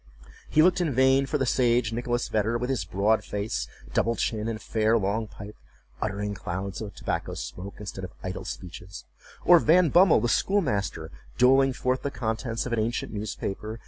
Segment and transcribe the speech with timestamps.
[0.49, 4.47] He looked in vain for the sage Nicholas Vedder, with his broad face, double chin,
[4.47, 5.55] and fair long pipe,
[6.01, 9.05] uttering clouds of tobacco smoke instead of idle speeches;
[9.45, 13.79] or Van Bummel, the schoolmaster, doling forth the contents of an ancient newspaper.